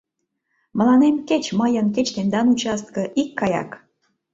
[0.77, 3.69] Мыланем кеч мыйын, кеч тендан участке— икгаяк.